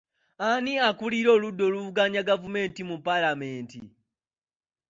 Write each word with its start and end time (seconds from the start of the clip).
Ani 0.49 0.73
akuulira 0.87 1.29
oludda 1.35 1.63
oluvuganya 1.69 2.21
gavumenti 2.29 2.81
mu 2.89 2.95
paalamenti? 3.05 3.79